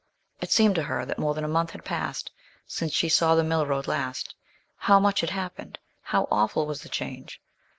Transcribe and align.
It 0.39 0.49
seemed 0.51 0.73
to 0.77 0.81
her 0.89 1.05
that 1.05 1.19
more 1.19 1.35
than 1.35 1.43
a 1.43 1.47
month 1.47 1.69
had 1.73 1.85
passed 1.85 2.31
since 2.65 2.91
she 2.91 3.07
saw 3.07 3.35
the 3.35 3.43
mill 3.43 3.67
road 3.67 3.85
last. 3.87 4.33
How 4.77 4.99
much 4.99 5.21
had 5.21 5.29
happened! 5.29 5.77
how 6.01 6.27
awful 6.31 6.65
was 6.65 6.81
the 6.81 6.89
change! 6.89 7.39